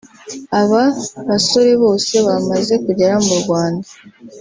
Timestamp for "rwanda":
3.41-3.87